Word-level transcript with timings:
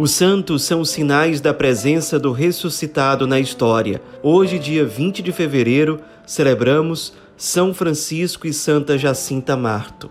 Os 0.00 0.12
santos 0.12 0.62
são 0.62 0.82
sinais 0.82 1.42
da 1.42 1.52
presença 1.52 2.18
do 2.18 2.32
ressuscitado 2.32 3.26
na 3.26 3.38
história. 3.38 4.00
Hoje, 4.22 4.58
dia 4.58 4.82
20 4.82 5.20
de 5.20 5.30
fevereiro, 5.30 6.00
celebramos 6.24 7.12
São 7.36 7.74
Francisco 7.74 8.46
e 8.46 8.52
Santa 8.54 8.96
Jacinta 8.96 9.58
Marto. 9.58 10.10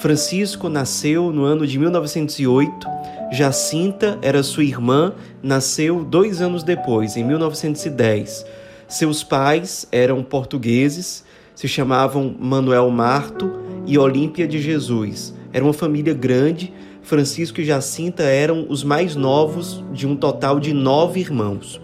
Francisco 0.00 0.70
nasceu 0.70 1.30
no 1.30 1.44
ano 1.44 1.66
de 1.66 1.78
1908, 1.78 2.88
Jacinta 3.30 4.18
era 4.22 4.42
sua 4.42 4.64
irmã, 4.64 5.12
nasceu 5.42 6.02
dois 6.02 6.40
anos 6.40 6.62
depois, 6.62 7.14
em 7.14 7.22
1910. 7.22 8.46
Seus 8.88 9.22
pais 9.22 9.86
eram 9.92 10.22
portugueses, 10.22 11.22
se 11.54 11.68
chamavam 11.68 12.34
Manuel 12.40 12.88
Marto 12.88 13.52
e 13.84 13.98
Olímpia 13.98 14.48
de 14.48 14.58
Jesus. 14.58 15.34
Era 15.52 15.62
uma 15.62 15.74
família 15.74 16.14
grande 16.14 16.72
Francisco 17.08 17.62
e 17.62 17.64
Jacinta 17.64 18.22
eram 18.22 18.66
os 18.68 18.84
mais 18.84 19.16
novos 19.16 19.82
de 19.94 20.06
um 20.06 20.14
total 20.14 20.60
de 20.60 20.74
nove 20.74 21.20
irmãos. 21.20 21.80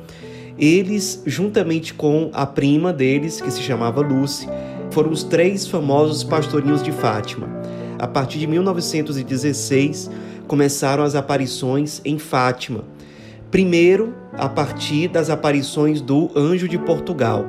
Eles, 0.59 1.23
juntamente 1.25 1.95
com 1.95 2.29
a 2.35 2.45
prima 2.45 2.93
deles, 2.93 3.41
que 3.41 3.51
se 3.51 3.63
chamava 3.63 4.03
Lucy, 4.03 4.47
foram 4.91 5.11
os 5.11 5.25
três 5.25 5.67
famosos 5.67 6.23
pastorinhos 6.23 6.83
de 6.83 6.93
Fátima. 6.93 7.49
A 7.99 8.07
partir 8.07 8.39
de 8.39 8.47
1916, 8.47 10.11
começaram 10.47 11.03
as 11.03 11.15
aparições 11.15 12.03
em 12.05 12.19
Fátima. 12.19 12.85
Primeiro, 13.51 14.15
a 14.35 14.47
partir 14.47 15.09
das 15.09 15.31
aparições 15.31 16.03
do 16.03 16.31
Anjo 16.37 16.69
de 16.69 16.77
Portugal. 16.77 17.47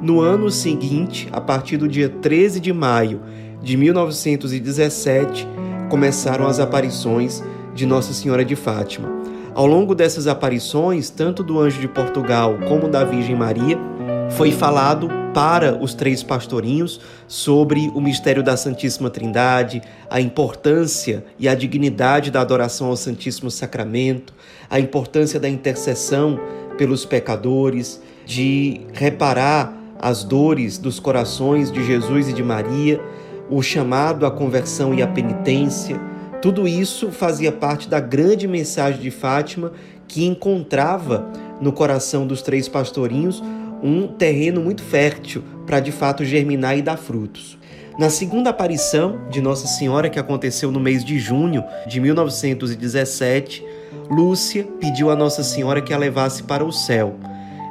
No 0.00 0.20
ano 0.20 0.48
seguinte, 0.52 1.28
a 1.32 1.40
partir 1.40 1.78
do 1.78 1.88
dia 1.88 2.08
13 2.08 2.60
de 2.60 2.72
maio 2.72 3.20
de 3.60 3.76
1917, 3.76 5.48
começaram 5.92 6.46
as 6.46 6.58
aparições 6.58 7.44
de 7.74 7.84
Nossa 7.84 8.14
Senhora 8.14 8.42
de 8.42 8.56
Fátima. 8.56 9.10
Ao 9.54 9.66
longo 9.66 9.94
dessas 9.94 10.26
aparições, 10.26 11.10
tanto 11.10 11.42
do 11.42 11.60
anjo 11.60 11.82
de 11.82 11.86
Portugal 11.86 12.56
como 12.66 12.88
da 12.88 13.04
Virgem 13.04 13.36
Maria, 13.36 13.78
foi 14.30 14.50
falado 14.50 15.10
para 15.34 15.76
os 15.76 15.92
três 15.92 16.22
pastorinhos 16.22 16.98
sobre 17.28 17.92
o 17.94 18.00
mistério 18.00 18.42
da 18.42 18.56
Santíssima 18.56 19.10
Trindade, 19.10 19.82
a 20.08 20.18
importância 20.18 21.26
e 21.38 21.46
a 21.46 21.54
dignidade 21.54 22.30
da 22.30 22.40
adoração 22.40 22.86
ao 22.86 22.96
Santíssimo 22.96 23.50
Sacramento, 23.50 24.32
a 24.70 24.80
importância 24.80 25.38
da 25.38 25.46
intercessão 25.46 26.40
pelos 26.78 27.04
pecadores, 27.04 28.00
de 28.24 28.80
reparar 28.94 29.76
as 30.00 30.24
dores 30.24 30.78
dos 30.78 30.98
corações 30.98 31.70
de 31.70 31.84
Jesus 31.84 32.30
e 32.30 32.32
de 32.32 32.42
Maria 32.42 32.98
o 33.52 33.62
chamado 33.62 34.24
à 34.24 34.30
conversão 34.30 34.94
e 34.94 35.02
à 35.02 35.06
penitência, 35.06 36.00
tudo 36.40 36.66
isso 36.66 37.10
fazia 37.10 37.52
parte 37.52 37.86
da 37.86 38.00
grande 38.00 38.48
mensagem 38.48 39.00
de 39.00 39.10
Fátima 39.10 39.72
que 40.08 40.24
encontrava 40.24 41.30
no 41.60 41.70
coração 41.70 42.26
dos 42.26 42.40
três 42.40 42.66
pastorinhos 42.66 43.42
um 43.82 44.08
terreno 44.08 44.62
muito 44.62 44.82
fértil 44.82 45.44
para 45.66 45.80
de 45.80 45.92
fato 45.92 46.24
germinar 46.24 46.78
e 46.78 46.82
dar 46.82 46.96
frutos. 46.96 47.58
Na 47.98 48.08
segunda 48.08 48.48
aparição 48.48 49.28
de 49.28 49.42
Nossa 49.42 49.66
Senhora, 49.66 50.08
que 50.08 50.18
aconteceu 50.18 50.72
no 50.72 50.80
mês 50.80 51.04
de 51.04 51.18
junho 51.18 51.62
de 51.86 52.00
1917, 52.00 53.62
Lúcia 54.10 54.66
pediu 54.80 55.10
a 55.10 55.16
Nossa 55.16 55.42
Senhora 55.42 55.82
que 55.82 55.92
a 55.92 55.98
levasse 55.98 56.42
para 56.44 56.64
o 56.64 56.72
céu. 56.72 57.16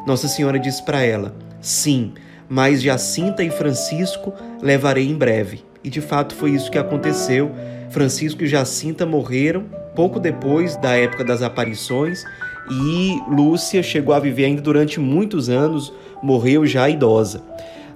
Nossa 0.05 0.27
Senhora 0.27 0.59
disse 0.59 0.83
para 0.83 1.02
ela: 1.02 1.33
Sim, 1.59 2.13
mas 2.47 2.83
Jacinta 2.83 3.43
e 3.43 3.49
Francisco 3.49 4.31
levarei 4.61 5.09
em 5.09 5.15
breve. 5.15 5.70
E 5.83 5.89
de 5.89 6.02
fato 6.02 6.36
foi 6.36 6.52
isso 6.52 6.71
que 6.71 6.77
aconteceu. 6.77 7.52
Francisco 7.89 8.43
e 8.43 8.47
Jacinta 8.47 9.05
morreram 9.05 9.65
pouco 9.95 10.19
depois 10.19 10.75
da 10.77 10.95
época 10.95 11.23
das 11.23 11.42
aparições 11.42 12.23
e 12.69 13.19
Lúcia 13.27 13.81
chegou 13.83 14.14
a 14.14 14.20
viver 14.20 14.45
ainda 14.45 14.61
durante 14.61 14.99
muitos 14.99 15.49
anos, 15.49 15.93
morreu 16.21 16.65
já 16.65 16.89
idosa. 16.89 17.43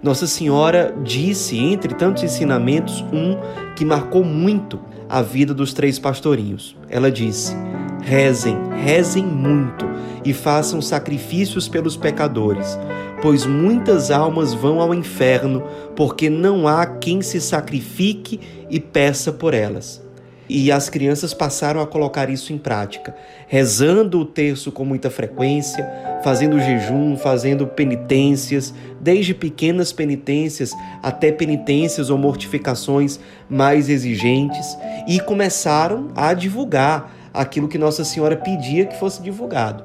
Nossa 0.02 0.28
Senhora 0.28 0.94
disse, 1.04 1.58
entre 1.58 1.94
tantos 1.96 2.24
ensinamentos, 2.24 3.02
um 3.14 3.38
que 3.76 3.86
marcou 3.86 4.24
muito 4.24 4.80
a 5.10 5.22
vida 5.22 5.54
dos 5.54 5.74
três 5.74 5.98
pastorinhos. 5.98 6.76
Ela 6.90 7.12
disse: 7.12 7.56
Rezem, 8.02 8.58
rezem 8.84 9.26
muito 9.26 9.86
e 10.24 10.34
façam 10.34 10.82
sacrifícios 10.82 11.68
pelos 11.68 11.96
pecadores, 11.96 12.78
pois 13.22 13.46
muitas 13.46 14.12
almas 14.12 14.54
vão 14.54 14.80
ao 14.80 14.94
inferno, 14.94 15.64
porque 15.96 16.30
não 16.30 16.68
há 16.68 16.86
quem 16.86 17.22
se 17.22 17.40
sacrifique 17.40 18.40
e 18.70 18.80
peça 18.80 19.32
por 19.32 19.54
elas. 19.54 20.04
E 20.48 20.72
as 20.72 20.90
crianças 20.90 21.34
passaram 21.34 21.82
a 21.82 21.88
colocar 21.88 22.30
isso 22.30 22.54
em 22.54 22.58
prática, 22.58 23.16
rezando 23.48 24.20
o 24.20 24.26
terço 24.26 24.72
com 24.72 24.86
muita 24.86 25.10
frequência, 25.10 25.90
fazendo 26.24 26.60
jejum, 26.60 27.18
fazendo 27.18 27.66
penitências, 27.66 28.72
desde 29.02 29.34
pequenas 29.34 29.92
penitências 29.92 30.72
até 31.02 31.32
penitências 31.32 32.12
ou 32.12 32.18
mortificações 32.18 33.20
mais 33.50 33.90
exigentes, 33.90 34.78
e 35.08 35.20
começaram 35.20 36.10
a 36.16 36.32
divulgar 36.36 37.12
aquilo 37.34 37.68
que 37.68 37.78
Nossa 37.78 38.06
Senhora 38.06 38.38
pedia 38.38 38.86
que 38.86 38.98
fosse 39.00 39.22
divulgado. 39.22 39.84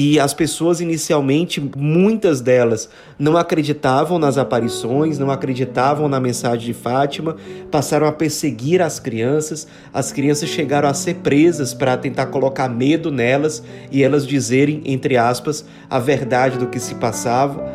E 0.00 0.20
as 0.20 0.32
pessoas 0.32 0.80
inicialmente, 0.80 1.60
muitas 1.76 2.40
delas, 2.40 2.88
não 3.18 3.36
acreditavam 3.36 4.16
nas 4.16 4.38
aparições, 4.38 5.18
não 5.18 5.28
acreditavam 5.28 6.08
na 6.08 6.20
mensagem 6.20 6.66
de 6.66 6.72
Fátima, 6.72 7.34
passaram 7.68 8.06
a 8.06 8.12
perseguir 8.12 8.80
as 8.80 9.00
crianças, 9.00 9.66
as 9.92 10.12
crianças 10.12 10.50
chegaram 10.50 10.88
a 10.88 10.94
ser 10.94 11.16
presas 11.16 11.74
para 11.74 11.96
tentar 11.96 12.26
colocar 12.26 12.68
medo 12.68 13.10
nelas 13.10 13.60
e 13.90 14.04
elas 14.04 14.24
dizerem, 14.24 14.82
entre 14.84 15.16
aspas, 15.16 15.64
a 15.90 15.98
verdade 15.98 16.58
do 16.58 16.68
que 16.68 16.78
se 16.78 16.94
passava. 16.94 17.68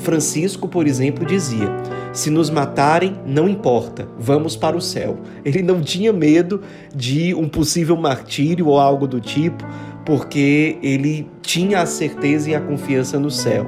Francisco, 0.00 0.68
por 0.68 0.86
exemplo, 0.86 1.24
dizia: 1.24 1.68
Se 2.12 2.28
nos 2.28 2.50
matarem, 2.50 3.16
não 3.24 3.48
importa, 3.48 4.06
vamos 4.18 4.54
para 4.54 4.76
o 4.76 4.82
céu. 4.82 5.18
Ele 5.44 5.62
não 5.62 5.80
tinha 5.80 6.12
medo 6.12 6.60
de 6.94 7.34
um 7.34 7.48
possível 7.48 7.96
martírio 7.96 8.66
ou 8.66 8.78
algo 8.78 9.06
do 9.06 9.18
tipo, 9.18 9.64
porque 10.04 10.78
ele 10.82 11.28
tinha 11.42 11.80
a 11.80 11.86
certeza 11.86 12.50
e 12.50 12.54
a 12.54 12.60
confiança 12.60 13.18
no 13.18 13.30
céu. 13.30 13.66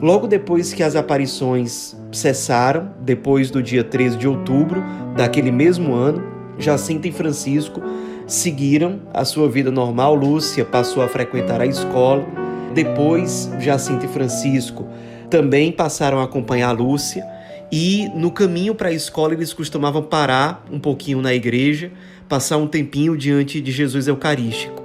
Logo 0.00 0.26
depois 0.26 0.72
que 0.72 0.82
as 0.82 0.96
aparições 0.96 1.96
cessaram, 2.10 2.90
depois 3.00 3.50
do 3.50 3.62
dia 3.62 3.84
13 3.84 4.16
de 4.16 4.26
outubro 4.26 4.82
daquele 5.16 5.52
mesmo 5.52 5.94
ano, 5.94 6.22
Jacinta 6.58 7.06
e 7.06 7.12
Francisco 7.12 7.80
seguiram 8.26 9.00
a 9.14 9.24
sua 9.24 9.48
vida 9.48 9.70
normal. 9.70 10.14
Lúcia 10.14 10.64
passou 10.64 11.02
a 11.02 11.08
frequentar 11.08 11.60
a 11.60 11.66
escola. 11.66 12.26
Depois, 12.74 13.50
Jacinta 13.60 14.06
e 14.06 14.08
Francisco 14.08 14.86
também 15.30 15.70
passaram 15.70 16.18
a 16.18 16.24
acompanhar 16.24 16.70
a 16.70 16.72
Lúcia 16.72 17.24
e 17.70 18.10
no 18.14 18.30
caminho 18.30 18.74
para 18.74 18.90
a 18.90 18.92
escola 18.92 19.32
eles 19.32 19.54
costumavam 19.54 20.02
parar 20.02 20.62
um 20.70 20.78
pouquinho 20.78 21.22
na 21.22 21.32
igreja, 21.32 21.90
passar 22.28 22.58
um 22.58 22.66
tempinho 22.66 23.16
diante 23.16 23.60
de 23.60 23.72
Jesus 23.72 24.08
Eucarístico. 24.08 24.81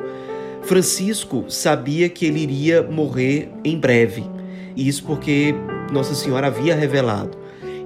Francisco 0.68 1.46
sabia 1.48 2.10
que 2.10 2.26
ele 2.26 2.42
iria 2.42 2.84
morrer 2.84 3.50
em 3.64 3.80
breve, 3.80 4.26
isso 4.76 5.04
porque 5.06 5.56
Nossa 5.94 6.14
Senhora 6.14 6.48
havia 6.48 6.76
revelado. 6.76 7.38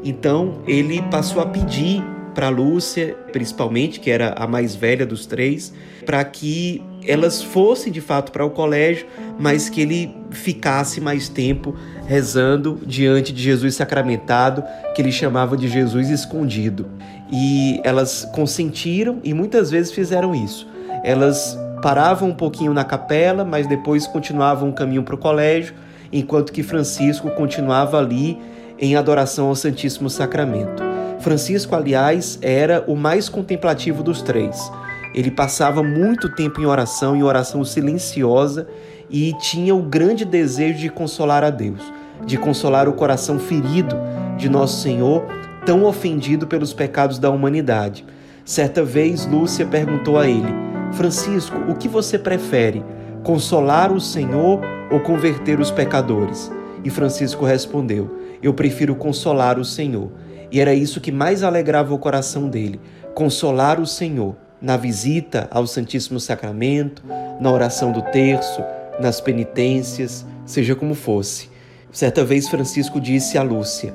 Então 0.04 0.64
ele 0.68 1.00
passou 1.04 1.44
a 1.44 1.46
pedir 1.46 2.04
para 2.34 2.50
Lúcia, 2.50 3.16
principalmente, 3.32 4.00
que 4.00 4.10
era 4.10 4.34
a 4.36 4.48
mais 4.48 4.74
velha 4.74 5.06
dos 5.06 5.28
três, 5.28 5.72
para 6.06 6.24
que 6.24 6.82
elas 7.06 7.44
fossem 7.44 7.92
de 7.92 8.02
fato 8.02 8.32
para 8.32 8.44
o 8.44 8.50
colégio, 8.50 9.06
mas 9.40 9.70
que 9.70 9.82
ele 9.82 10.16
ficasse 10.32 11.00
mais 11.00 11.30
tempo 11.30 11.76
rezando 12.08 12.80
diante 12.86 13.32
de 13.32 13.44
Jesus 13.44 13.76
sacramentado, 13.76 14.64
que 14.96 15.02
ele 15.04 15.12
chamava 15.12 15.56
de 15.56 15.68
Jesus 15.68 16.10
escondido. 16.10 16.88
E 17.32 17.80
elas 17.84 18.28
consentiram 18.34 19.20
e 19.24 19.34
muitas 19.34 19.70
vezes 19.70 19.92
fizeram 19.92 20.34
isso. 20.34 20.68
Elas 21.04 21.58
paravam 21.82 22.30
um 22.30 22.34
pouquinho 22.34 22.74
na 22.74 22.84
capela, 22.84 23.44
mas 23.44 23.68
depois 23.68 24.06
continuavam 24.08 24.70
o 24.70 24.74
caminho 24.74 25.04
para 25.04 25.16
o 25.16 25.18
colégio, 25.18 25.74
enquanto 26.12 26.54
que 26.54 26.64
Francisco 26.64 27.30
continuava 27.32 27.98
ali 27.98 28.38
em 28.80 28.96
adoração 28.96 29.48
ao 29.48 29.56
Santíssimo 29.56 30.10
Sacramento. 30.10 30.84
Francisco, 31.20 31.76
aliás, 31.76 32.40
era 32.42 32.84
o 32.88 32.96
mais 32.96 33.30
contemplativo 33.30 34.02
dos 34.02 34.22
três. 34.22 34.72
Ele 35.14 35.30
passava 35.30 35.84
muito 35.84 36.34
tempo 36.34 36.62
em 36.62 36.66
oração, 36.66 37.16
em 37.16 37.24
oração 37.24 37.64
silenciosa, 37.64 38.68
e 39.10 39.34
tinha 39.34 39.76
o 39.76 39.82
grande 39.82 40.24
desejo 40.24 40.80
de 40.80 40.90
consolar 40.90 41.44
a 41.44 41.50
Deus, 41.50 41.82
de 42.26 42.38
consolar 42.38 42.88
o 42.88 42.94
coração 42.94 43.38
ferido 43.38 43.96
de 44.38 44.50
Nosso 44.50 44.82
Senhor, 44.82 45.24
tão 45.66 45.84
ofendido 45.86 46.48
pelos 46.48 46.74
pecados 46.74 47.20
da 47.20 47.30
humanidade. 47.30 48.06
Certa 48.44 48.84
vez, 48.84 49.26
Lúcia 49.26 49.66
perguntou 49.66 50.18
a 50.18 50.28
ele: 50.28 50.71
Francisco, 50.94 51.58
o 51.70 51.76
que 51.76 51.88
você 51.88 52.20
prefere, 52.20 52.84
consolar 53.24 53.92
o 53.92 54.02
Senhor 54.02 54.62
ou 54.92 55.00
converter 55.00 55.60
os 55.60 55.72
pecadores? 55.72 56.52
E 56.84 56.90
Francisco 56.90 57.46
respondeu: 57.46 58.20
Eu 58.42 58.54
prefiro 58.54 58.96
consolar 58.96 59.58
o 59.58 59.66
Senhor. 59.66 60.12
E 60.52 60.60
era 60.60 60.74
isso 60.74 61.00
que 61.00 61.12
mais 61.12 61.44
alegrava 61.44 61.94
o 61.94 62.00
coração 62.00 62.50
dele: 62.50 62.80
consolar 63.14 63.80
o 63.80 63.88
Senhor. 63.88 64.36
na 64.62 64.78
visita 64.78 65.48
ao 65.50 65.66
Santíssimo 65.66 66.20
Sacramento, 66.20 67.02
na 67.40 67.52
oração 67.52 67.92
do 67.92 68.04
terço, 68.04 68.64
nas 69.00 69.20
penitências, 69.20 70.24
seja 70.46 70.76
como 70.76 70.94
fosse. 70.94 71.50
Certa 71.92 72.24
vez 72.24 72.48
Francisco 72.48 73.02
disse 73.02 73.38
a 73.38 73.44
Lúcia: 73.44 73.94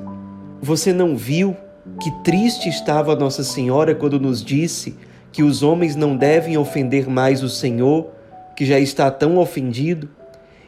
Você 0.61 0.91
não 0.91 1.15
viu 1.15 1.55
que 2.01 2.11
triste 2.23 2.67
estava 2.67 3.15
Nossa 3.15 3.43
Senhora 3.43 3.95
quando 3.95 4.19
nos 4.19 4.43
disse 4.43 4.97
que 5.37 5.43
os 5.43 5.61
homens 5.61 5.95
não 5.95 6.17
devem 6.17 6.57
ofender 6.57 7.07
mais 7.07 7.43
o 7.43 7.47
Senhor, 7.47 8.07
que 8.55 8.65
já 8.65 8.79
está 8.79 9.11
tão 9.11 9.37
ofendido? 9.37 10.09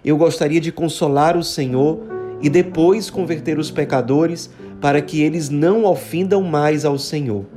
Eu 0.06 0.16
gostaria 0.16 0.62
de 0.62 0.72
consolar 0.72 1.36
o 1.36 1.44
Senhor 1.44 2.02
e 2.40 2.52
depois 2.52 3.10
converter 3.10 3.58
os 3.58 3.72
pecadores 3.72 4.48
para 4.80 5.02
que 5.02 5.24
eles 5.24 5.50
não 5.50 5.86
ofendam 5.86 6.44
mais 6.44 6.86
ao 6.86 7.00
Senhor. 7.00 7.48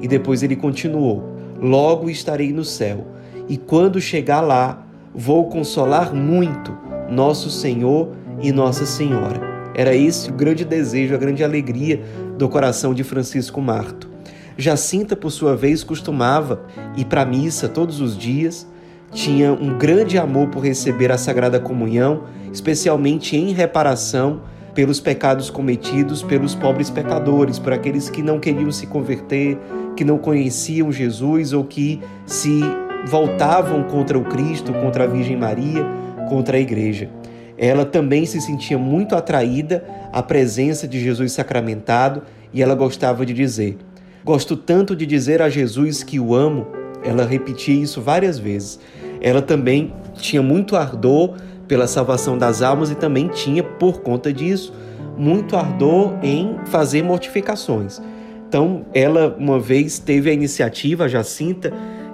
E 0.00 0.06
depois 0.06 0.44
ele 0.44 0.54
continuou: 0.54 1.24
Logo 1.60 2.08
estarei 2.08 2.52
no 2.52 2.64
céu, 2.64 3.04
e 3.48 3.56
quando 3.56 4.00
chegar 4.00 4.40
lá, 4.40 4.86
vou 5.12 5.48
consolar 5.48 6.14
muito 6.14 6.78
nosso 7.10 7.50
Senhor 7.50 8.10
e 8.40 8.52
Nossa 8.52 8.86
Senhora. 8.86 9.40
Era 9.74 9.96
esse 9.96 10.30
o 10.30 10.32
grande 10.32 10.64
desejo, 10.64 11.16
a 11.16 11.18
grande 11.18 11.42
alegria 11.42 12.00
do 12.38 12.48
coração 12.48 12.94
de 12.94 13.02
Francisco 13.02 13.60
Marto. 13.60 14.13
Jacinta, 14.56 15.16
por 15.16 15.30
sua 15.30 15.56
vez, 15.56 15.82
costumava 15.82 16.64
ir 16.96 17.06
para 17.06 17.22
a 17.22 17.26
missa 17.26 17.68
todos 17.68 18.00
os 18.00 18.16
dias, 18.16 18.66
tinha 19.12 19.52
um 19.52 19.78
grande 19.78 20.18
amor 20.18 20.48
por 20.48 20.60
receber 20.60 21.10
a 21.12 21.18
Sagrada 21.18 21.60
Comunhão, 21.60 22.24
especialmente 22.52 23.36
em 23.36 23.52
reparação 23.52 24.42
pelos 24.74 24.98
pecados 24.98 25.48
cometidos 25.48 26.22
pelos 26.22 26.54
pobres 26.54 26.90
pecadores, 26.90 27.58
por 27.58 27.72
aqueles 27.72 28.10
que 28.10 28.22
não 28.22 28.40
queriam 28.40 28.70
se 28.72 28.86
converter, 28.86 29.56
que 29.96 30.04
não 30.04 30.18
conheciam 30.18 30.90
Jesus 30.90 31.52
ou 31.52 31.64
que 31.64 32.02
se 32.26 32.60
voltavam 33.06 33.84
contra 33.84 34.18
o 34.18 34.24
Cristo, 34.24 34.72
contra 34.72 35.04
a 35.04 35.06
Virgem 35.06 35.36
Maria, 35.36 35.86
contra 36.28 36.56
a 36.56 36.60
Igreja. 36.60 37.08
Ela 37.56 37.84
também 37.84 38.26
se 38.26 38.40
sentia 38.40 38.76
muito 38.76 39.14
atraída 39.14 39.84
à 40.12 40.20
presença 40.22 40.88
de 40.88 40.98
Jesus 40.98 41.32
sacramentado 41.32 42.22
e 42.52 42.60
ela 42.60 42.74
gostava 42.74 43.24
de 43.24 43.32
dizer: 43.32 43.78
Gosto 44.24 44.56
tanto 44.56 44.96
de 44.96 45.04
dizer 45.04 45.42
a 45.42 45.50
Jesus 45.50 46.02
que 46.02 46.18
o 46.18 46.34
amo. 46.34 46.66
Ela 47.04 47.26
repetia 47.26 47.74
isso 47.74 48.00
várias 48.00 48.38
vezes. 48.38 48.80
Ela 49.20 49.42
também 49.42 49.92
tinha 50.14 50.42
muito 50.42 50.76
ardor 50.76 51.34
pela 51.68 51.86
salvação 51.86 52.38
das 52.38 52.62
almas 52.62 52.90
e 52.90 52.94
também 52.94 53.28
tinha, 53.28 53.62
por 53.62 54.00
conta 54.00 54.32
disso, 54.32 54.72
muito 55.18 55.56
ardor 55.56 56.14
em 56.22 56.56
fazer 56.66 57.02
mortificações. 57.02 58.00
Então, 58.48 58.86
ela 58.94 59.36
uma 59.38 59.60
vez 59.60 59.98
teve 59.98 60.30
a 60.30 60.32
iniciativa, 60.32 61.04
a 61.04 61.08
Jacinta, 61.08 61.70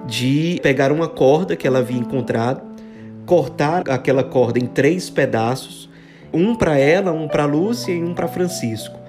de 0.07 0.59
pegar 0.65 0.91
uma 0.91 1.07
corda 1.07 1.55
que 1.55 1.67
ela 1.67 1.79
havia 1.79 1.99
encontrado, 1.99 2.63
cortar 3.25 3.89
aquela 3.89 4.25
corda 4.25 4.59
em 4.59 4.67
três 4.67 5.09
pedaços, 5.09 5.89
um 6.33 6.57
para 6.57 6.77
ela, 6.77 7.13
um 7.13 7.29
para 7.29 7.45
Lúcia 7.45 7.93
e 7.93 8.03
um 8.03 8.15
para 8.15 8.27
Francisco. 8.27 9.00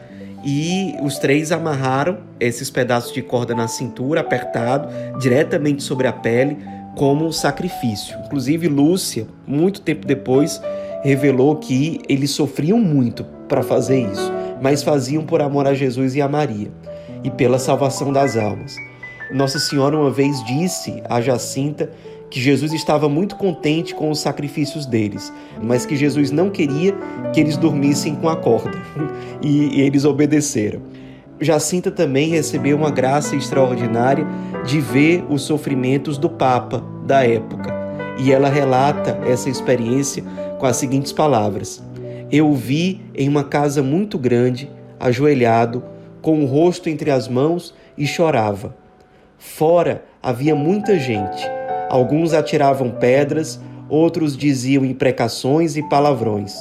E 0.44 0.96
os 1.02 1.20
três 1.20 1.52
amarraram 1.52 2.20
esses 2.40 2.70
pedaços 2.70 3.14
de 3.14 3.22
corda 3.22 3.54
na 3.54 3.68
cintura, 3.68 4.22
apertado, 4.22 4.88
diretamente 5.20 5.84
sobre 5.84 6.08
a 6.08 6.14
pele, 6.14 6.58
como 6.96 7.26
um 7.26 7.32
sacrifício. 7.32 8.18
Inclusive, 8.26 8.68
Lúcia, 8.68 9.28
muito 9.46 9.82
tempo 9.82 10.06
depois, 10.06 10.62
revelou 11.04 11.56
que 11.56 12.02
eles 12.08 12.32
sofriam 12.32 12.80
muito 12.80 13.24
para 13.48 13.62
fazer 13.62 14.02
isso, 14.12 14.32
mas 14.62 14.84
faziam 14.84 15.24
por 15.24 15.42
amor 15.42 15.68
a 15.68 15.74
Jesus 15.74 16.16
e 16.16 16.22
a 16.22 16.28
Maria 16.28 16.72
e 17.24 17.30
pela 17.30 17.60
salvação 17.60 18.12
das 18.12 18.36
almas. 18.36 18.76
Nossa 19.32 19.60
Senhora 19.60 19.98
uma 19.98 20.12
vez 20.12 20.44
disse 20.46 21.02
a 21.10 21.22
Jacinta 21.22 21.90
que 22.32 22.40
Jesus 22.40 22.72
estava 22.72 23.10
muito 23.10 23.36
contente 23.36 23.94
com 23.94 24.10
os 24.10 24.20
sacrifícios 24.20 24.86
deles, 24.86 25.32
mas 25.62 25.86
que 25.86 25.98
Jesus 25.98 26.32
não 26.32 26.50
queria 26.50 26.96
que 27.34 27.42
eles 27.42 27.58
dormissem 27.58 28.16
com 28.16 28.30
a 28.30 28.36
corda. 28.36 28.82
E, 29.44 29.82
eles 29.82 30.06
obedeceram. 30.06 30.84
Jacinta 31.40 31.90
também 31.90 32.30
recebeu 32.30 32.78
uma 32.78 32.92
graça 32.92 33.36
extraordinária 33.36 34.24
de 34.64 34.80
ver 34.80 35.26
os 35.28 35.42
sofrimentos 35.42 36.16
do 36.20 36.30
Papa 36.30 36.86
da 37.08 37.26
época. 37.26 37.74
E 38.20 38.32
ela 38.32 38.50
relata 38.50 39.20
essa 39.28 39.50
experiência 39.50 40.24
com 40.60 40.68
as 40.68 40.78
seguintes 40.78 41.12
palavras: 41.12 41.84
Eu 42.32 42.52
o 42.52 42.56
vi 42.56 43.02
em 43.16 43.28
uma 43.28 43.44
casa 43.44 43.82
muito 43.82 44.20
grande, 44.20 44.70
ajoelhado, 45.00 45.84
com 46.22 46.44
o 46.44 46.46
rosto 46.46 46.88
entre 46.88 47.10
as 47.10 47.28
mãos 47.28 47.74
e 47.98 48.06
chorava. 48.06 48.76
Fora 49.40 50.06
havia 50.22 50.54
muita 50.54 51.00
gente. 51.00 51.61
Alguns 51.92 52.32
atiravam 52.32 52.90
pedras, 52.90 53.60
outros 53.90 54.38
diziam 54.38 54.86
imprecações 54.86 55.76
e 55.76 55.84
palavrões. 55.84 56.56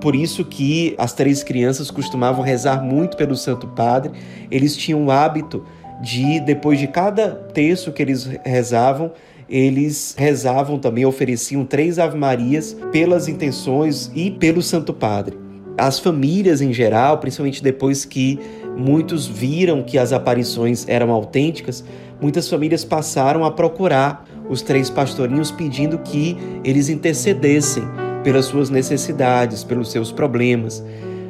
Por 0.00 0.16
isso 0.16 0.42
que 0.42 0.94
as 0.96 1.12
três 1.12 1.42
crianças 1.42 1.90
costumavam 1.90 2.42
rezar 2.42 2.82
muito 2.82 3.14
pelo 3.14 3.36
Santo 3.36 3.66
Padre. 3.66 4.12
Eles 4.50 4.74
tinham 4.74 5.04
o 5.04 5.10
hábito 5.10 5.62
de, 6.00 6.40
depois 6.40 6.78
de 6.78 6.86
cada 6.86 7.28
texto 7.28 7.92
que 7.92 8.00
eles 8.00 8.24
rezavam, 8.42 9.12
eles 9.50 10.14
rezavam 10.16 10.78
também, 10.78 11.04
ofereciam 11.04 11.66
três 11.66 11.98
Ave-Marias 11.98 12.74
pelas 12.90 13.28
intenções 13.28 14.10
e 14.14 14.30
pelo 14.30 14.62
Santo 14.62 14.94
Padre. 14.94 15.36
As 15.76 15.98
famílias 15.98 16.62
em 16.62 16.72
geral, 16.72 17.18
principalmente 17.18 17.62
depois 17.62 18.06
que 18.06 18.40
muitos 18.78 19.26
viram 19.26 19.82
que 19.82 19.98
as 19.98 20.10
aparições 20.10 20.88
eram 20.88 21.10
autênticas, 21.10 21.84
muitas 22.18 22.48
famílias 22.48 22.82
passaram 22.82 23.44
a 23.44 23.50
procurar 23.50 24.24
os 24.48 24.62
três 24.62 24.90
pastorinhos 24.90 25.50
pedindo 25.50 25.98
que 25.98 26.36
eles 26.64 26.88
intercedessem 26.88 27.84
pelas 28.22 28.46
suas 28.46 28.70
necessidades, 28.70 29.64
pelos 29.64 29.90
seus 29.90 30.10
problemas. 30.10 30.84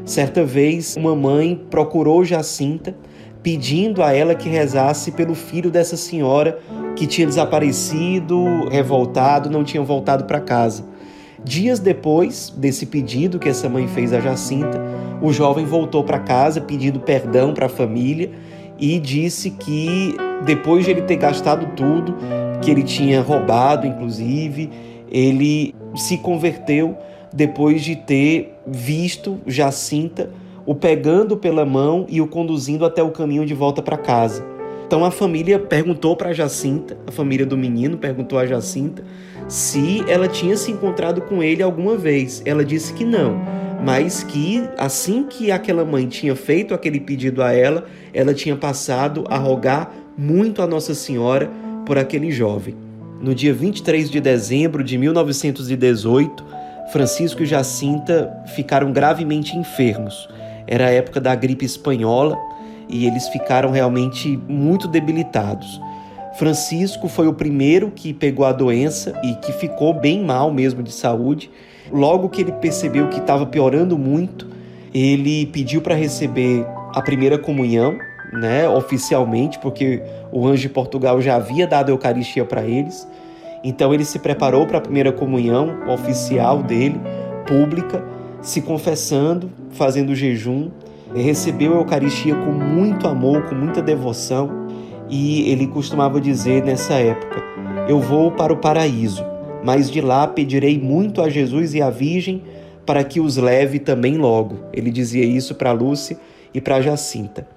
Certa 0.04 0.44
vez, 0.44 0.96
uma 0.96 1.14
mãe 1.14 1.60
procurou 1.70 2.24
Jacinta, 2.24 2.94
pedindo 3.42 4.02
a 4.02 4.12
ela 4.12 4.34
que 4.34 4.48
rezasse 4.48 5.12
pelo 5.12 5.34
filho 5.34 5.70
dessa 5.70 5.96
senhora 5.96 6.58
que 6.96 7.06
tinha 7.06 7.26
desaparecido, 7.26 8.68
revoltado, 8.70 9.50
não 9.50 9.64
tinha 9.64 9.82
voltado 9.82 10.24
para 10.24 10.40
casa. 10.40 10.84
Dias 11.44 11.78
depois 11.78 12.52
desse 12.56 12.86
pedido 12.86 13.38
que 13.38 13.48
essa 13.48 13.68
mãe 13.68 13.86
fez 13.86 14.14
a 14.14 14.20
Jacinta, 14.20 14.80
o 15.20 15.30
jovem 15.30 15.66
voltou 15.66 16.02
para 16.02 16.18
casa 16.18 16.60
pedindo 16.60 17.00
perdão 17.00 17.52
para 17.52 17.66
a 17.66 17.68
família 17.68 18.30
e 18.78 18.98
disse 18.98 19.50
que 19.50 20.16
depois 20.44 20.84
de 20.84 20.92
ele 20.92 21.02
ter 21.02 21.16
gastado 21.16 21.66
tudo, 21.76 22.16
que 22.64 22.70
ele 22.70 22.82
tinha 22.82 23.20
roubado, 23.20 23.86
inclusive, 23.86 24.70
ele 25.10 25.74
se 25.94 26.16
converteu 26.16 26.96
depois 27.32 27.82
de 27.82 27.94
ter 27.94 28.54
visto 28.66 29.38
Jacinta 29.46 30.30
o 30.64 30.74
pegando 30.74 31.36
pela 31.36 31.66
mão 31.66 32.06
e 32.08 32.22
o 32.22 32.26
conduzindo 32.26 32.86
até 32.86 33.02
o 33.02 33.10
caminho 33.10 33.44
de 33.44 33.52
volta 33.52 33.82
para 33.82 33.98
casa. 33.98 34.46
Então 34.86 35.04
a 35.04 35.10
família 35.10 35.58
perguntou 35.58 36.16
para 36.16 36.32
Jacinta, 36.32 36.96
a 37.06 37.12
família 37.12 37.44
do 37.44 37.56
menino 37.56 37.98
perguntou 37.98 38.38
a 38.38 38.46
Jacinta 38.46 39.04
se 39.46 40.02
ela 40.08 40.26
tinha 40.26 40.56
se 40.56 40.70
encontrado 40.70 41.20
com 41.20 41.42
ele 41.42 41.62
alguma 41.62 41.96
vez. 41.96 42.42
Ela 42.46 42.64
disse 42.64 42.94
que 42.94 43.04
não, 43.04 43.42
mas 43.84 44.22
que 44.22 44.62
assim 44.78 45.24
que 45.24 45.50
aquela 45.50 45.84
mãe 45.84 46.06
tinha 46.06 46.34
feito 46.34 46.72
aquele 46.72 46.98
pedido 46.98 47.42
a 47.42 47.52
ela, 47.52 47.84
ela 48.14 48.32
tinha 48.32 48.56
passado 48.56 49.24
a 49.28 49.36
rogar 49.36 49.92
muito 50.16 50.62
a 50.62 50.66
Nossa 50.66 50.94
Senhora 50.94 51.50
por 51.84 51.98
aquele 51.98 52.30
jovem. 52.30 52.74
No 53.20 53.34
dia 53.34 53.54
23 53.54 54.10
de 54.10 54.20
dezembro 54.20 54.82
de 54.84 54.98
1918, 54.98 56.44
Francisco 56.92 57.42
e 57.42 57.46
Jacinta 57.46 58.32
ficaram 58.54 58.92
gravemente 58.92 59.56
enfermos. 59.56 60.28
Era 60.66 60.86
a 60.86 60.90
época 60.90 61.20
da 61.20 61.34
gripe 61.34 61.64
espanhola 61.64 62.38
e 62.88 63.06
eles 63.06 63.28
ficaram 63.28 63.70
realmente 63.70 64.36
muito 64.48 64.86
debilitados. 64.86 65.80
Francisco 66.38 67.08
foi 67.08 67.28
o 67.28 67.32
primeiro 67.32 67.90
que 67.90 68.12
pegou 68.12 68.44
a 68.44 68.52
doença 68.52 69.18
e 69.22 69.34
que 69.36 69.52
ficou 69.52 69.94
bem 69.94 70.22
mal 70.24 70.52
mesmo 70.52 70.82
de 70.82 70.92
saúde. 70.92 71.50
Logo 71.92 72.28
que 72.28 72.40
ele 72.40 72.52
percebeu 72.52 73.08
que 73.08 73.20
estava 73.20 73.46
piorando 73.46 73.96
muito, 73.96 74.48
ele 74.92 75.46
pediu 75.46 75.80
para 75.80 75.94
receber 75.94 76.66
a 76.94 77.00
primeira 77.00 77.38
comunhão, 77.38 77.96
né, 78.34 78.68
oficialmente, 78.68 79.58
porque 79.58 80.02
o 80.32 80.46
anjo 80.46 80.62
de 80.62 80.68
Portugal 80.68 81.20
já 81.20 81.36
havia 81.36 81.66
dado 81.66 81.90
a 81.90 81.92
Eucaristia 81.92 82.44
para 82.44 82.62
eles. 82.62 83.08
Então 83.62 83.94
ele 83.94 84.04
se 84.04 84.18
preparou 84.18 84.66
para 84.66 84.78
a 84.78 84.80
primeira 84.80 85.12
comunhão 85.12 85.88
oficial 85.88 86.62
dele, 86.62 87.00
pública, 87.46 88.04
se 88.42 88.60
confessando, 88.60 89.50
fazendo 89.70 90.14
jejum, 90.14 90.70
recebeu 91.14 91.74
a 91.74 91.76
Eucaristia 91.76 92.34
com 92.34 92.50
muito 92.50 93.06
amor, 93.06 93.44
com 93.44 93.54
muita 93.54 93.80
devoção, 93.80 94.66
e 95.08 95.50
ele 95.50 95.66
costumava 95.66 96.20
dizer 96.20 96.62
nessa 96.62 96.94
época: 96.94 97.42
Eu 97.88 98.00
vou 98.00 98.32
para 98.32 98.52
o 98.52 98.56
paraíso, 98.56 99.24
mas 99.62 99.90
de 99.90 100.00
lá 100.00 100.26
pedirei 100.26 100.78
muito 100.78 101.22
a 101.22 101.28
Jesus 101.28 101.74
e 101.74 101.80
à 101.80 101.88
Virgem 101.88 102.42
para 102.84 103.02
que 103.02 103.20
os 103.20 103.36
leve 103.36 103.78
também 103.78 104.16
logo. 104.16 104.58
Ele 104.72 104.90
dizia 104.90 105.24
isso 105.24 105.54
para 105.54 105.72
Lúcia 105.72 106.18
e 106.52 106.60
para 106.60 106.82
Jacinta. 106.82 107.53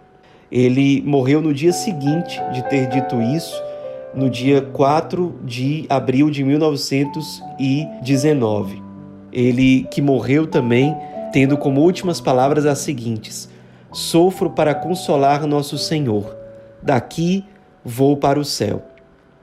Ele 0.51 1.01
morreu 1.06 1.42
no 1.42 1.54
dia 1.54 1.72
seguinte 1.74 2.42
de 2.54 2.63
ter 2.70 2.88
dito 2.88 3.22
isso, 3.22 3.62
no 4.13 4.30
dia 4.30 4.62
4 4.62 5.39
de 5.44 5.86
abril 5.89 6.30
de 6.30 6.44
1919. 6.44 8.84
Ele 9.32 9.88
que 9.92 10.01
morreu 10.01 10.46
também 10.48 10.96
tendo 11.34 11.58
como 11.58 11.82
últimas 11.82 12.22
palavras 12.22 12.66
as 12.66 12.80
seguintes: 12.80 13.50
Sofro 13.92 14.50
para 14.50 14.74
consolar 14.74 15.46
nosso 15.46 15.77
Senhor. 15.77 16.36
Daqui 16.82 17.44
vou 17.84 18.16
para 18.18 18.39
o 18.39 18.46
céu. 18.46 18.82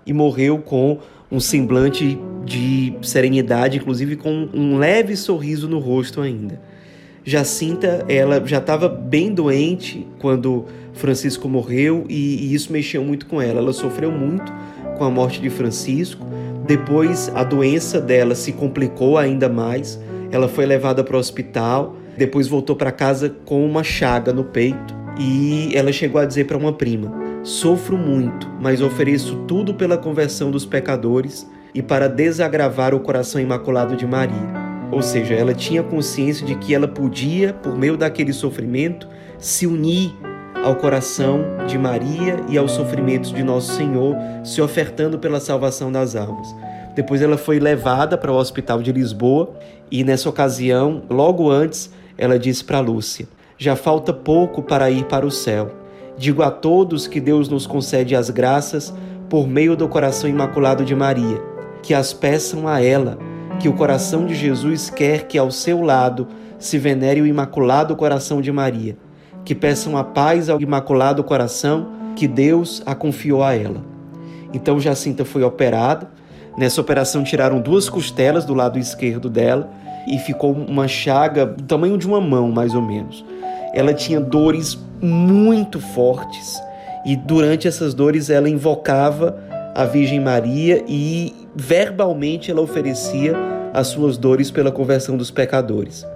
E 0.06 0.12
morreu 0.12 0.58
com 0.58 0.98
um 1.30 1.40
semblante 1.40 2.18
de 2.44 2.94
serenidade, 3.02 3.78
inclusive 3.78 4.16
com 4.16 4.48
um 4.52 4.76
leve 4.76 5.16
sorriso 5.16 5.66
no 5.68 5.78
rosto 5.78 6.20
ainda. 6.20 6.60
Jacinta, 7.24 8.04
ela 8.06 8.40
já 8.44 8.58
estava 8.58 8.86
bem 8.86 9.32
doente 9.32 10.06
quando 10.18 10.66
Francisco 10.92 11.48
morreu 11.48 12.04
e, 12.06 12.50
e, 12.50 12.54
isso 12.54 12.70
mexeu 12.70 13.02
muito 13.02 13.24
com 13.24 13.40
ela. 13.40 13.60
Ela 13.60 13.72
sofreu 13.72 14.12
muito 14.12 14.52
com 14.98 15.04
a 15.04 15.10
morte 15.10 15.40
de 15.40 15.48
Francisco. 15.48 16.26
Depois 16.66 17.32
a 17.34 17.42
doença 17.42 17.98
dela 17.98 18.34
se 18.34 18.52
complicou 18.52 19.16
ainda 19.16 19.48
mais. 19.48 19.98
Ela 20.30 20.48
foi 20.48 20.66
levada 20.66 21.02
para 21.02 21.16
o 21.16 21.18
hospital, 21.18 21.96
depois 22.16 22.46
voltou 22.46 22.76
para 22.76 22.92
casa 22.92 23.34
com 23.44 23.64
uma 23.64 23.82
chaga 23.82 24.32
no 24.32 24.44
peito 24.44 24.94
e 25.18 25.70
ela 25.74 25.92
chegou 25.92 26.20
a 26.20 26.24
dizer 26.26 26.44
para 26.44 26.58
uma 26.58 26.72
prima: 26.72 27.12
Sofro 27.42 27.96
muito, 27.96 28.48
mas 28.60 28.82
ofereço 28.82 29.44
tudo 29.48 29.74
pela 29.74 29.96
conversão 29.96 30.50
dos 30.50 30.66
pecadores 30.66 31.48
e 31.74 31.82
para 31.82 32.08
desagravar 32.08 32.94
o 32.94 33.00
coração 33.00 33.40
imaculado 33.40 33.96
de 33.96 34.06
Maria. 34.06 34.63
Ou 34.94 35.02
seja, 35.02 35.34
ela 35.34 35.52
tinha 35.52 35.82
consciência 35.82 36.46
de 36.46 36.54
que 36.54 36.72
ela 36.72 36.86
podia, 36.86 37.52
por 37.52 37.76
meio 37.76 37.96
daquele 37.96 38.32
sofrimento, 38.32 39.08
se 39.38 39.66
unir 39.66 40.14
ao 40.64 40.76
coração 40.76 41.40
de 41.66 41.76
Maria 41.76 42.36
e 42.48 42.56
aos 42.56 42.70
sofrimentos 42.70 43.32
de 43.32 43.42
Nosso 43.42 43.72
Senhor, 43.72 44.16
se 44.44 44.62
ofertando 44.62 45.18
pela 45.18 45.40
salvação 45.40 45.90
das 45.90 46.14
almas. 46.14 46.54
Depois 46.94 47.20
ela 47.20 47.36
foi 47.36 47.58
levada 47.58 48.16
para 48.16 48.30
o 48.30 48.36
hospital 48.36 48.80
de 48.80 48.92
Lisboa 48.92 49.52
e 49.90 50.04
nessa 50.04 50.28
ocasião, 50.28 51.02
logo 51.10 51.50
antes, 51.50 51.90
ela 52.16 52.38
disse 52.38 52.62
para 52.62 52.78
Lúcia: 52.78 53.26
Já 53.58 53.74
falta 53.74 54.12
pouco 54.12 54.62
para 54.62 54.88
ir 54.92 55.06
para 55.06 55.26
o 55.26 55.30
céu. 55.30 55.74
Digo 56.16 56.40
a 56.40 56.52
todos 56.52 57.08
que 57.08 57.18
Deus 57.18 57.48
nos 57.48 57.66
concede 57.66 58.14
as 58.14 58.30
graças 58.30 58.94
por 59.28 59.48
meio 59.48 59.74
do 59.74 59.88
coração 59.88 60.30
imaculado 60.30 60.84
de 60.84 60.94
Maria, 60.94 61.42
que 61.82 61.92
as 61.92 62.12
peçam 62.12 62.68
a 62.68 62.80
ela 62.80 63.18
que 63.58 63.68
o 63.68 63.72
coração 63.72 64.26
de 64.26 64.34
Jesus 64.34 64.90
quer 64.90 65.26
que 65.26 65.38
ao 65.38 65.50
seu 65.50 65.82
lado 65.82 66.28
se 66.58 66.78
venere 66.78 67.20
o 67.20 67.26
Imaculado 67.26 67.96
Coração 67.96 68.40
de 68.40 68.50
Maria, 68.50 68.96
que 69.44 69.54
peçam 69.54 69.96
a 69.96 70.04
paz 70.04 70.48
ao 70.48 70.60
Imaculado 70.60 71.22
Coração 71.22 71.88
que 72.16 72.26
Deus 72.26 72.82
a 72.86 72.94
confiou 72.94 73.42
a 73.42 73.54
ela. 73.54 73.82
Então 74.52 74.78
Jacinta 74.78 75.24
foi 75.24 75.42
operada. 75.42 76.08
Nessa 76.56 76.80
operação 76.80 77.24
tiraram 77.24 77.60
duas 77.60 77.88
costelas 77.88 78.44
do 78.44 78.54
lado 78.54 78.78
esquerdo 78.78 79.28
dela 79.28 79.68
e 80.06 80.18
ficou 80.18 80.52
uma 80.52 80.86
chaga 80.86 81.44
do 81.44 81.64
tamanho 81.64 81.98
de 81.98 82.06
uma 82.06 82.20
mão, 82.20 82.50
mais 82.52 82.74
ou 82.74 82.82
menos. 82.82 83.24
Ela 83.72 83.92
tinha 83.92 84.20
dores 84.20 84.78
muito 85.02 85.80
fortes 85.80 86.62
e 87.04 87.16
durante 87.16 87.66
essas 87.66 87.92
dores 87.92 88.30
ela 88.30 88.48
invocava 88.48 89.36
a 89.74 89.84
Virgem 89.84 90.20
Maria 90.20 90.84
e 90.86 91.34
verbalmente 91.54 92.50
ela 92.50 92.60
oferecia 92.60 93.34
as 93.72 93.88
suas 93.88 94.16
dores 94.16 94.50
pela 94.50 94.70
conversão 94.70 95.16
dos 95.16 95.30
pecadores. 95.30 96.06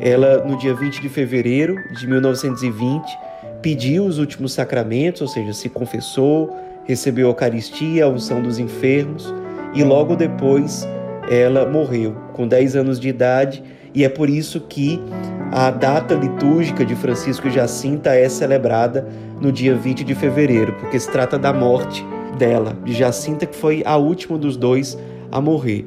Ela, 0.00 0.44
no 0.44 0.58
dia 0.58 0.74
20 0.74 1.00
de 1.00 1.08
fevereiro 1.08 1.76
de 1.98 2.06
1920, 2.06 3.04
pediu 3.62 4.04
os 4.04 4.18
últimos 4.18 4.52
sacramentos, 4.52 5.22
ou 5.22 5.28
seja, 5.28 5.52
se 5.52 5.68
confessou, 5.68 6.54
recebeu 6.84 7.28
a 7.28 7.30
Eucaristia, 7.30 8.04
a 8.04 8.08
unção 8.08 8.42
dos 8.42 8.58
enfermos, 8.58 9.32
e 9.74 9.82
logo 9.82 10.16
depois 10.16 10.86
ela 11.30 11.66
morreu, 11.66 12.14
com 12.32 12.46
10 12.46 12.76
anos 12.76 13.00
de 13.00 13.08
idade, 13.08 13.62
e 13.94 14.04
é 14.04 14.08
por 14.08 14.28
isso 14.28 14.60
que 14.60 15.00
a 15.52 15.70
data 15.70 16.14
litúrgica 16.14 16.84
de 16.84 16.94
Francisco 16.96 17.48
Jacinta 17.48 18.14
é 18.14 18.28
celebrada 18.28 19.06
no 19.40 19.52
dia 19.52 19.74
20 19.74 20.04
de 20.04 20.14
fevereiro, 20.14 20.74
porque 20.74 20.98
se 20.98 21.10
trata 21.10 21.38
da 21.38 21.52
morte 21.52 22.04
dela, 22.34 22.76
de 22.84 22.92
Jacinta, 22.92 23.46
que 23.46 23.56
foi 23.56 23.82
a 23.84 23.96
última 23.96 24.36
dos 24.36 24.56
dois 24.56 24.98
a 25.30 25.40
morrer. 25.40 25.86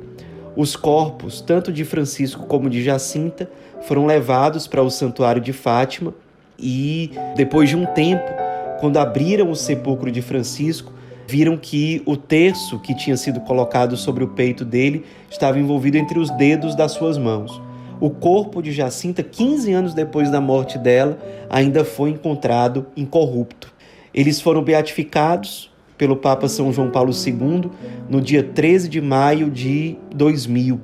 Os 0.55 0.75
corpos, 0.75 1.39
tanto 1.39 1.71
de 1.71 1.85
Francisco 1.85 2.47
como 2.47 2.69
de 2.69 2.83
Jacinta, 2.83 3.49
foram 3.81 4.05
levados 4.05 4.67
para 4.67 4.81
o 4.81 4.89
santuário 4.89 5.41
de 5.41 5.53
Fátima 5.53 6.13
e, 6.57 7.11
depois 7.35 7.69
de 7.69 7.75
um 7.75 7.85
tempo, 7.85 8.25
quando 8.79 8.97
abriram 8.97 9.51
o 9.51 9.55
sepulcro 9.55 10.11
de 10.11 10.21
Francisco, 10.21 10.93
viram 11.27 11.57
que 11.57 12.01
o 12.05 12.15
terço 12.15 12.79
que 12.79 12.95
tinha 12.95 13.17
sido 13.17 13.41
colocado 13.41 13.97
sobre 13.97 14.23
o 14.23 14.29
peito 14.29 14.63
dele 14.63 15.05
estava 15.29 15.59
envolvido 15.59 15.97
entre 15.97 16.17
os 16.17 16.31
dedos 16.31 16.73
das 16.73 16.93
suas 16.93 17.17
mãos. 17.17 17.61
O 17.99 18.09
corpo 18.09 18.61
de 18.61 18.71
Jacinta, 18.71 19.21
15 19.23 19.73
anos 19.73 19.93
depois 19.93 20.31
da 20.31 20.39
morte 20.39 20.77
dela, 20.77 21.17
ainda 21.49 21.83
foi 21.83 22.11
encontrado 22.11 22.87
incorrupto. 22.95 23.73
Eles 24.13 24.39
foram 24.39 24.63
beatificados 24.63 25.69
pelo 25.97 26.15
Papa 26.15 26.47
São 26.47 26.71
João 26.71 26.91
Paulo 26.91 27.11
II 27.11 27.71
no 28.09 28.21
dia 28.21 28.43
13 28.43 28.87
de 28.87 29.01
maio 29.01 29.49
de 29.49 29.97
2000. 30.15 30.79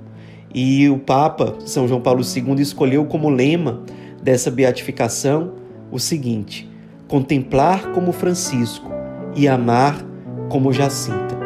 E 0.53 0.89
o 0.89 0.97
Papa 0.97 1.55
São 1.65 1.87
João 1.87 2.01
Paulo 2.01 2.21
II 2.21 2.61
escolheu 2.61 3.05
como 3.05 3.29
lema 3.29 3.81
dessa 4.21 4.49
beatificação 4.51 5.53
o 5.91 5.99
seguinte: 5.99 6.69
contemplar 7.07 7.91
como 7.91 8.11
Francisco 8.11 8.91
e 9.35 9.47
amar 9.47 10.03
como 10.49 10.73
Jacinta. 10.73 11.37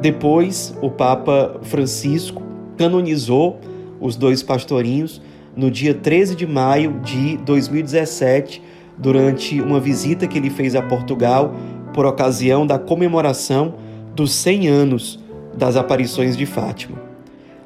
Depois, 0.00 0.76
o 0.82 0.90
Papa 0.90 1.58
Francisco 1.62 2.42
canonizou 2.76 3.58
os 4.00 4.16
dois 4.16 4.42
pastorinhos 4.42 5.22
no 5.56 5.70
dia 5.70 5.94
13 5.94 6.34
de 6.34 6.46
maio 6.46 7.00
de 7.02 7.38
2017, 7.38 8.62
durante 8.98 9.60
uma 9.60 9.80
visita 9.80 10.26
que 10.26 10.36
ele 10.36 10.50
fez 10.50 10.74
a 10.74 10.82
Portugal 10.82 11.54
por 11.94 12.04
ocasião 12.04 12.66
da 12.66 12.78
comemoração 12.78 13.76
dos 14.14 14.32
100 14.32 14.68
anos 14.68 15.20
das 15.54 15.76
aparições 15.76 16.36
de 16.36 16.44
Fátima. 16.44 17.00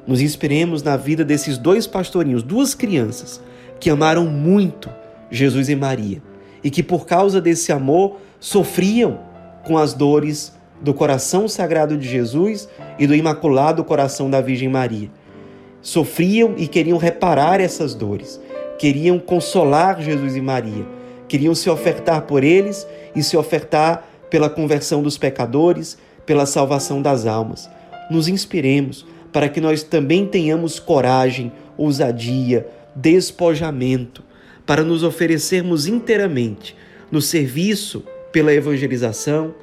Nos 0.07 0.21
inspiremos 0.21 0.81
na 0.83 0.95
vida 0.95 1.25
desses 1.25 1.57
dois 1.57 1.85
pastorinhos, 1.85 2.43
duas 2.43 2.73
crianças, 2.73 3.41
que 3.79 3.89
amaram 3.89 4.25
muito 4.25 4.89
Jesus 5.31 5.67
e 5.67 5.75
Maria 5.75 6.21
e 6.63 6.69
que, 6.69 6.83
por 6.83 7.05
causa 7.05 7.41
desse 7.41 7.71
amor, 7.71 8.17
sofriam 8.39 9.19
com 9.65 9.77
as 9.77 9.93
dores 9.93 10.53
do 10.81 10.93
coração 10.93 11.47
sagrado 11.47 11.97
de 11.97 12.07
Jesus 12.07 12.69
e 12.97 13.07
do 13.07 13.15
imaculado 13.15 13.83
coração 13.83 14.29
da 14.29 14.41
Virgem 14.41 14.69
Maria. 14.69 15.09
Sofriam 15.81 16.53
e 16.57 16.67
queriam 16.67 16.97
reparar 16.97 17.61
essas 17.61 17.95
dores, 17.95 18.39
queriam 18.77 19.17
consolar 19.17 20.01
Jesus 20.01 20.35
e 20.35 20.41
Maria, 20.41 20.85
queriam 21.27 21.55
se 21.55 21.69
ofertar 21.69 22.23
por 22.23 22.43
eles 22.43 22.87
e 23.15 23.23
se 23.23 23.37
ofertar 23.37 24.08
pela 24.29 24.49
conversão 24.49 25.01
dos 25.01 25.17
pecadores, 25.17 25.97
pela 26.25 26.45
salvação 26.45 27.01
das 27.01 27.25
almas. 27.25 27.69
Nos 28.09 28.27
inspiremos 28.27 29.05
para 29.31 29.49
que 29.49 29.61
nós 29.61 29.83
também 29.83 30.25
tenhamos 30.25 30.79
coragem, 30.79 31.51
ousadia, 31.77 32.67
despojamento, 32.95 34.23
para 34.65 34.83
nos 34.83 35.03
oferecermos 35.03 35.87
inteiramente 35.87 36.75
no 37.11 37.21
serviço 37.21 38.03
pela 38.31 38.53
evangelização, 38.53 39.55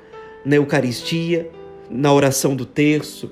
na 0.44 0.56
Eucaristia, 0.56 1.48
na 1.88 2.12
oração 2.12 2.56
do 2.56 2.66
terço, 2.66 3.30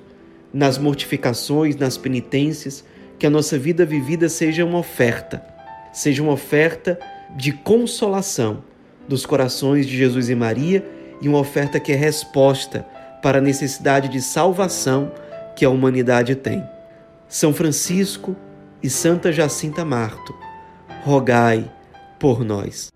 nas 0.52 0.78
mortificações, 0.78 1.74
nas 1.76 1.96
penitências, 1.96 2.84
que 3.18 3.26
a 3.26 3.30
nossa 3.30 3.58
vida 3.58 3.84
vivida 3.84 4.28
seja 4.28 4.64
uma 4.64 4.78
oferta, 4.78 5.44
seja 5.92 6.22
uma 6.22 6.32
oferta 6.32 6.98
de 7.36 7.52
consolação 7.52 8.62
dos 9.08 9.26
corações 9.26 9.86
de 9.86 9.96
Jesus 9.96 10.28
e 10.28 10.34
Maria 10.34 10.84
e 11.24 11.28
uma 11.28 11.38
oferta 11.38 11.80
que 11.80 11.90
é 11.90 11.96
resposta 11.96 12.86
para 13.22 13.38
a 13.38 13.40
necessidade 13.40 14.10
de 14.10 14.20
salvação 14.20 15.10
que 15.56 15.64
a 15.64 15.70
humanidade 15.70 16.34
tem. 16.34 16.62
São 17.26 17.50
Francisco 17.50 18.36
e 18.82 18.90
Santa 18.90 19.32
Jacinta 19.32 19.86
Marto, 19.86 20.34
rogai 21.02 21.72
por 22.18 22.44
nós. 22.44 22.93